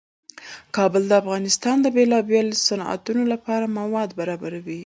[0.75, 4.79] کابل د افغانستان د بیلابیلو صنعتونو لپاره مواد برابروي.